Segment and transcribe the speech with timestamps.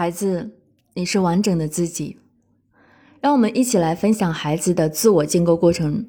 [0.00, 0.52] 孩子，
[0.94, 2.16] 你是完整的自己。
[3.20, 6.06] 让我们一起来分享孩子的自我建构过程。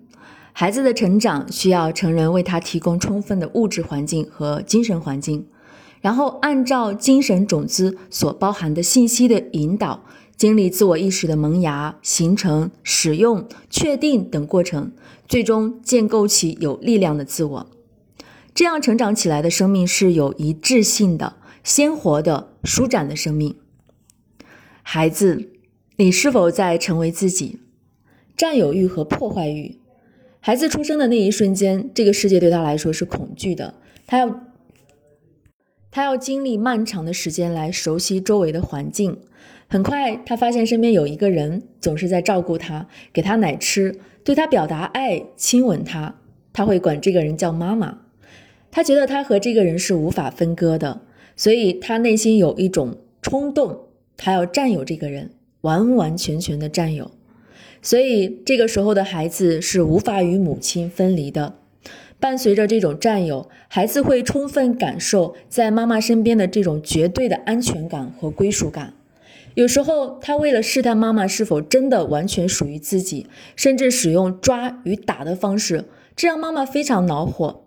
[0.53, 5.45] 孩子的成长需要成人为他提供充分的物质环境和精神环境，
[5.99, 10.05] 然后按照精神种子所包含的信息的引导，
[10.37, 14.93] 经历自我意识的萌芽、形成、使用、确定等过程，
[15.27, 17.67] 最终建构起有力量的自我。
[18.55, 23.53] 这样成长起来的生命是有一致性的、鲜活的、舒展的生命。
[24.83, 25.49] 孩子，
[25.97, 27.59] 你是否在成为自己？
[28.35, 29.77] 占有欲和破坏欲。
[30.39, 33.75] 孩子出生的那一瞬间，这个世界对他来说是恐惧的。
[34.07, 34.41] 他要，
[35.91, 39.19] 他要经历漫长的时间来熟悉周围的环境。
[39.67, 46.15] 很快，他发现身边有一个人总是在照顾他，给他奶吃，对他表达爱，亲吻他。
[46.51, 47.99] 他会管这个人叫妈妈。
[48.71, 51.01] 他觉得他和这个人是无法分割的，
[51.35, 53.87] 所以他内心有一种冲动，
[54.23, 57.09] 他要占有这个人，完完全全的占有。
[57.81, 61.55] 所以这个时候的孩子是无法与母亲分离的。
[62.19, 68.93] 伴随着这种占有，孩子会充分感受在妈妈身边的这种绝对的安全感和归属感。
[69.55, 73.25] 有时候，他为了试探妈妈是否真的完全属于自己，
[73.55, 75.85] 甚至使用抓与打的方式，
[76.15, 77.63] 这让妈妈非常恼火。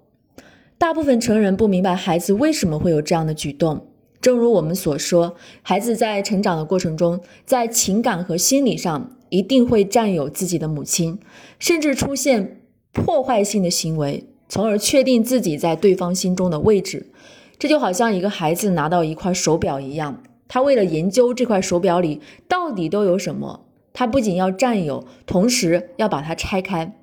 [0.78, 3.88] 大部分成人不明白孩子为什么会有这样的举动。
[4.24, 11.18] 正如我们所说，孩子在成长的过程中，在情感和心理上一定会占有自己的母亲，
[11.58, 17.10] 甚至出现破坏性的行为，从而确定自己在对方心中的位置。
[17.58, 26.96] 这就好像一个孩子拿到一块手表一样，他为了研究这块手表里到底都有什么，他不仅要占有，同时要把它拆开。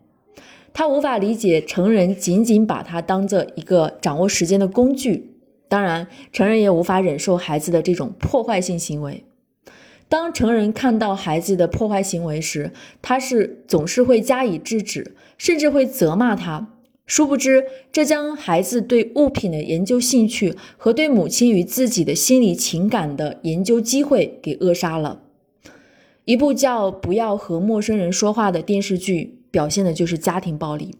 [0.73, 5.30] 他无法理解成人仅仅把它当做一个掌握时间的工具，
[5.71, 9.23] 当然，成人也无法忍受孩子的这种破坏性行为。
[10.09, 16.67] 当成人看到孩子的破坏行为时，他是总是会加以制止，甚至会责骂他。
[17.05, 25.21] 殊不知，这将孩子对物品的研究兴趣和对母亲与自己的心理情感的研究机会给扼杀了。
[26.25, 29.37] 一部叫《不要和陌生人说话》的电视剧。
[29.51, 30.95] 表现的就是家庭暴力，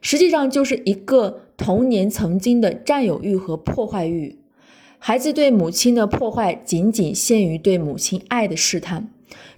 [0.00, 4.38] 实际上就是一个童年曾经的占有欲和破坏欲。
[4.98, 9.10] 孩子对母亲的破坏仅仅限于对母亲爱的试探。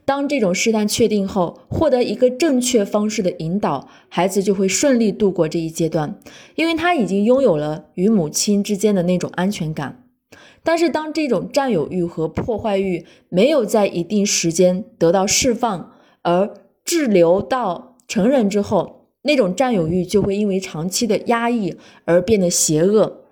[0.05, 6.19] 当这种试探确定后，获得一个正确方式的引导，孩子就会顺利度过这一阶段，
[6.57, 10.03] 因为他已经拥有了与母亲之间的那种安全感。
[10.65, 15.93] 但是，当这种占有欲和破坏欲没有在一定时间得到释放，
[16.23, 16.53] 而
[16.85, 23.23] 滞留到成人之后，那种占有欲就会因为长期的压抑而变得邪恶，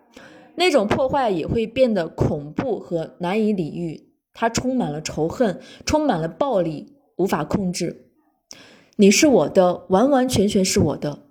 [0.54, 4.08] 那种破坏也会变得恐怖和难以理喻。
[4.32, 6.86] 它充满了仇恨，充满了暴力，
[7.16, 8.06] 无法控制。
[8.96, 11.24] 你是我的，完完全全是我的。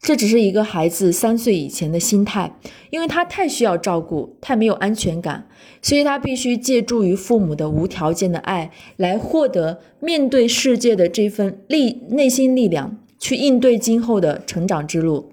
[0.00, 2.56] 这只是一个孩子三岁以前的心态，
[2.90, 5.48] 因为他太需要照顾，太没有安全感，
[5.82, 15.32] 所以他必须借助于父母的无条件的爱来获得面对世界的这份力内心力量，去应对今后的成长之路。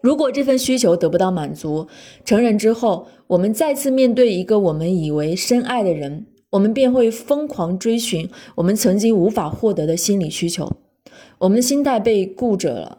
[0.00, 1.88] 如果这份需求得不到满足，
[2.24, 10.76] 成人之后，我们再次面对一个我们以为深爱的人，我们便会疯狂追寻我们曾经无法获得的心理需求，
[11.38, 12.98] 我们的心态被固着了。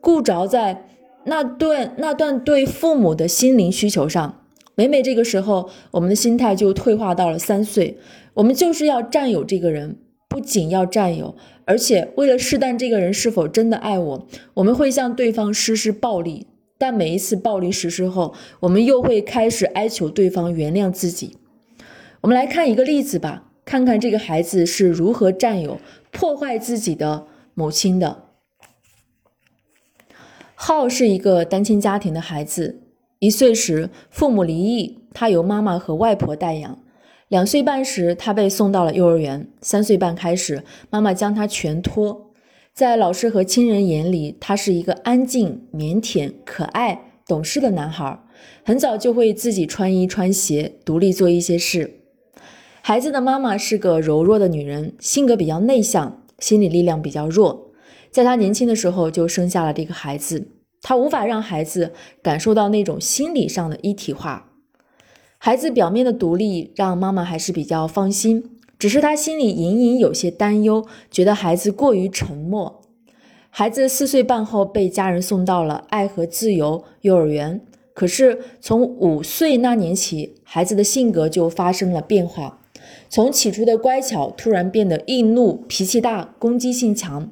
[0.00, 0.86] 固着在
[1.24, 7.96] 那段那段对父母的心灵需求上，每每这个时候，我们的心态就退化到了三岁。
[8.34, 9.96] 我们就是要占有这个人，
[10.28, 16.46] 不仅要占有，而且为了试探这个人是否真的爱我，我们会向对方实施暴力。
[16.78, 21.36] 但每一次暴力实施后，我们又会开始哀求对方原谅自己。
[22.22, 25.78] 我们来看一个例子吧，看看这个孩子是如何占有、
[26.10, 28.24] 破坏自己的母亲的。
[30.56, 32.80] 浩是一个单亲家庭的孩子，
[33.20, 36.81] 一岁时父母离异，他由妈妈和外婆带养。
[37.32, 39.48] 两岁半时，他被送到了幼儿园。
[39.62, 42.30] 三岁半开始，妈妈将他全托。
[42.74, 48.22] 在老师和亲人眼里，他是一个安静、腼腆、可爱、懂事的男孩，
[48.66, 52.02] 很早就会自己穿衣穿鞋，独立做一些事。
[52.82, 57.72] 孩子的妈妈是个柔弱的女人，性格比较内向，心理力量比较弱。
[58.10, 60.48] 在他年轻的时候就生下了这个孩子，
[60.82, 61.92] 他无法让孩子
[62.22, 64.51] 感受到那种心理上的一体化。
[65.44, 68.44] 孩子表面的独立让妈妈还是比较放心，
[68.78, 72.80] 只是她心里隐隐有些担忧，觉得孩子过于沉默。
[73.50, 77.60] 孩子四岁半后被家人送到了爱和自由幼儿园，
[77.92, 82.60] 可是从五岁那年起，孩子的性格就发生了变化，
[83.08, 87.28] 从起初的乖巧，突然变得易怒、脾气大、攻击性强。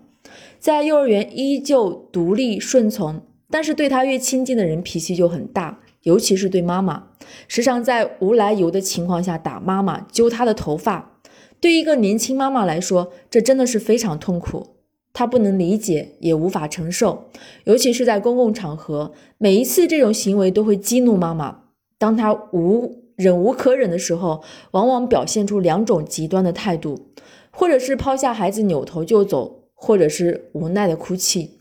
[0.58, 7.09] 在幼儿园依旧独立顺从，但是对他越亲近的人脾气就很大，尤其是对妈妈，
[7.48, 11.20] 时常在无来由的情况下打妈妈、揪她的头发。
[11.60, 14.76] 对一个年轻妈妈来说，这真的是非常痛苦。
[15.12, 17.28] 她不能理解，也无法承受，
[17.64, 21.62] 尤其是在公共场合，每一次这种行为都会激怒妈妈。
[21.98, 27.08] 当她无忍无可忍的时候，往往表现出两种极端的态度，
[27.50, 29.58] 或者是抛下孩子扭头就走。
[29.82, 31.58] 或者是无奈的哭泣。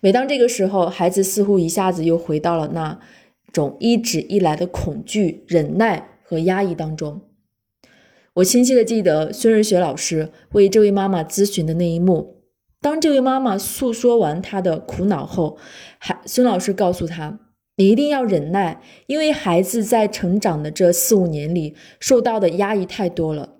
[0.00, 3.00] 每当这个时候，孩子似乎一下子又回到了那
[3.54, 7.22] 种一直以来的恐惧、忍耐和压抑当中。
[8.34, 12.42] 我清晰的记得孙日雪老师为这位妈妈咨询的那一幕。
[12.80, 15.56] 当这位妈妈诉说完她的苦恼后，
[15.98, 17.38] 还孙老师告诉她
[17.78, 23.50] ：“你一定要忍耐，因为孩子在成长的这四五年里受到的压抑太多了。”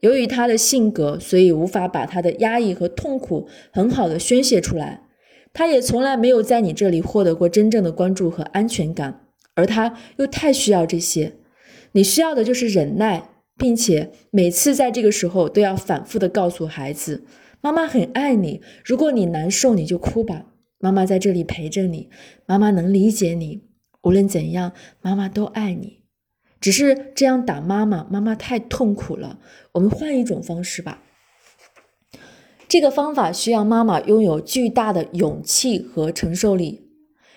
[0.00, 5.04] 由于他的性格，所以无法把他的压抑和痛苦很好的宣泄出来。
[5.52, 11.34] 他也从来没有在你这里获得过真正的关注和安全感，而他又太需要这些。
[11.92, 17.24] 你需要的就是忍耐，并且每次在这个时候都要反复的告诉孩子
[17.60, 18.62] ：“妈妈很爱你。
[18.84, 20.46] 如果你难受，你就哭吧，
[20.78, 22.08] 妈妈在这里陪着你，
[22.46, 23.62] 妈妈能理解你。
[24.02, 26.00] 无论怎样，妈妈都爱你。”
[26.60, 29.40] 只是这样打妈妈，妈妈太痛苦了。
[29.72, 31.02] 我们换一种方式吧。
[32.68, 36.91] 这个方法需要妈妈拥有巨大的勇气和承受力。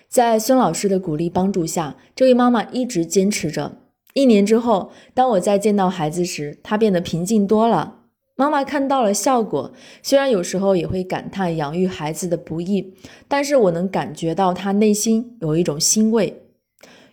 [0.08, 3.78] 在孙老师的鼓励帮助下，这位妈妈一直坚持着。
[4.14, 8.00] 一年之后，当我再见到孩子时，她变得平静多了。
[8.34, 9.72] 妈妈看到了效果，
[10.02, 12.94] 虽然有时候也会感叹养育孩子的不易，
[13.28, 16.42] 但是我能感觉到她内心有一种欣慰。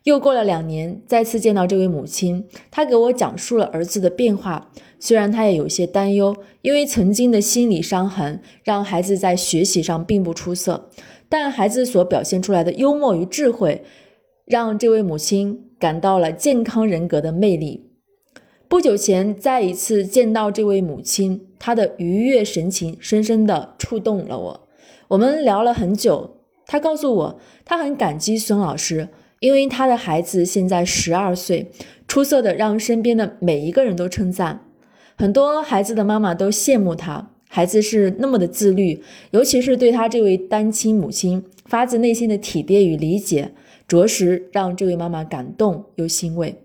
[0.04, 4.70] 又过了两年，再次见到这位母亲，她给我讲述了儿子的变化。
[5.00, 10.90] 虽然她也有些担忧，因为曾经的心理伤痕让孩子在学习上并不出色，
[11.34, 13.84] 但孩子所表现出来的幽默与智慧，
[14.46, 17.90] 让这位母亲感到了健康人格的魅力。
[18.68, 24.68] 不久前再一次见到这位母亲，她的愉悦神情深深地触动了我。
[25.08, 26.38] 我们聊了很久，
[26.68, 29.10] 她告诉我，她很感激孙老师。
[29.40, 31.72] 因为他的孩子现在十二岁，
[32.08, 34.68] 出色的让身边的每一个人都称赞，
[35.18, 43.52] 很多孩子的妈妈都羡慕他，孩子是那么的自律，尤其是对他这位单亲母亲发自内心的体贴与理解，
[43.88, 46.56] 着实让这位妈妈感动又欣慰。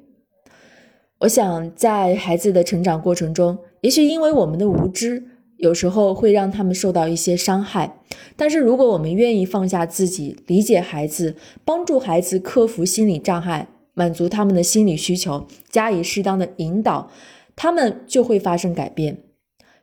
[1.19, 5.23] 我想在孩子的成长过程中，也许因为我们的无知。
[5.59, 7.99] 有时候会让他们受到一些伤害，
[8.35, 11.37] 但是如果我们愿意放下自己，理解孩子，
[11.67, 17.11] 帮助孩子克服心理障碍，满足他们的心理需求，加以适当的引导，
[17.55, 19.19] 他们就会发生改变。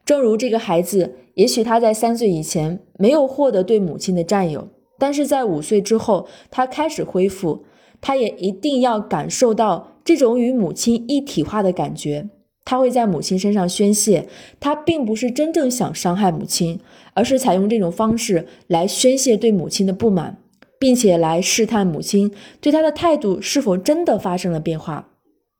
[0.05, 4.69] 正如这个孩子，也许他在三岁以前没有获得对母亲的占有，
[4.99, 7.65] 但是在五岁之后，他开始恢复，
[7.99, 12.29] 他也一定要感受到这种与母亲一体化的感觉。
[12.63, 14.27] 他会在母亲身上宣泄，
[14.59, 16.79] 他并不是真正想伤害母亲，
[17.13, 20.37] 而是采用这种方式来宣泄对母亲的不满，
[20.79, 25.09] 并且来试探母亲对他的态度是否真的发生了变化。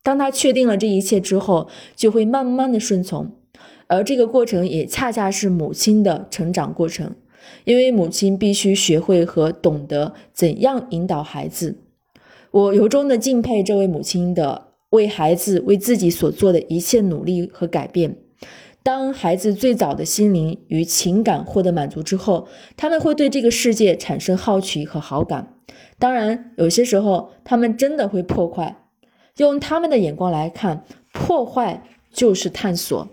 [0.02, 3.32] 当他确定了这一切之后，就会慢慢的顺从，
[3.88, 7.16] 而这个过程也恰恰是母亲的成长过程，
[7.64, 11.78] 因为母亲必须学会和懂得怎样引导孩子。
[12.52, 14.68] 我由衷的敬佩这位母亲的。
[14.92, 18.16] 为孩子为自己所做的一切努力和改变，
[18.82, 25.54] 当孩子最早的心灵与情感获得满足之后，他们会对这个世界产生好奇和好感。
[26.00, 28.86] 当然，有些时候他们真的会破坏。
[29.36, 33.10] 用他们的眼光来看，破坏就是探索。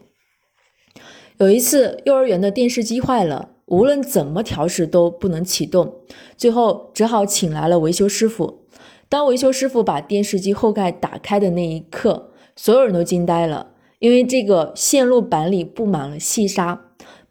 [1.43, 5.93] 有一次，幼儿园的电视机坏了，无论怎么调试都不能启动，
[6.37, 8.61] 最后只好请来了维修师傅。
[9.09, 16.81] 当维修师傅把电视机后盖打开的那一刻，所有人都惊呆了，因为这个线路板里布满了细沙。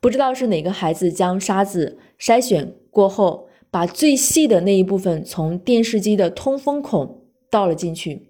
[0.01, 8.27] 不知道是哪个孩子将沙子筛选过后，把最细的那一部分从电视机的通风孔倒了进去。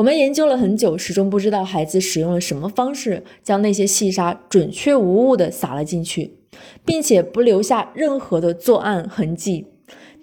[0.00, 6.38] 我们研究了很久，始终不知道孩子使用了什么方式将那些细沙准确无误地撒了进去，
[6.86, 9.66] 并且不留下任何的作案痕迹。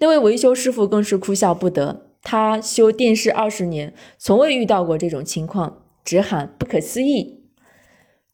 [0.00, 2.08] 那位维修师傅更是哭笑不得。
[2.24, 7.38] 他修电视二十年，从未遇到过这种情况，直喊不可思议。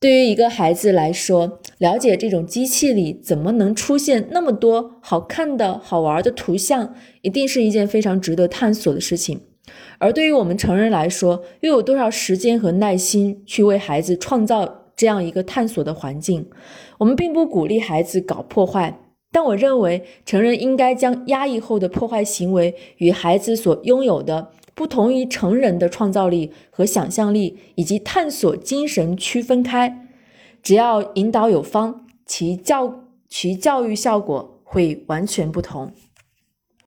[0.01, 9.43] 对于一个孩子来说，了解这种机器里怎么能出现那么多好看的好玩的图像，一定是一件非常值得探索的事情。
[9.99, 16.49] 而对于我们成人来说，又有多少时间和耐心去为孩子创造这样一个探索的环境？
[16.99, 19.01] 我们并不鼓励孩子搞破坏，
[19.33, 30.07] 但我认为成人应该将压抑后的破坏行为与孩子所拥有的不同于成人的创造力和想象力以及探索精神区分开。
[30.63, 35.93] 只要引导有方，其教其教育效果会完全不同。